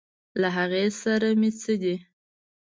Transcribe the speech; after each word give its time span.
له 0.41 0.49
هغې 0.57 0.83
سره 1.01 1.27
مې 1.39 1.49
څه 1.59 1.73
دي. 1.81 1.95